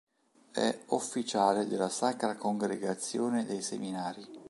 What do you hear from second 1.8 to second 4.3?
Sacra Congregazione dei Seminari.